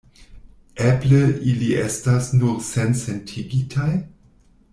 Eble 0.91 1.19
ili 1.51 1.67
estas 1.81 2.31
nur 2.39 2.57
sensentigitaj? 2.71 3.91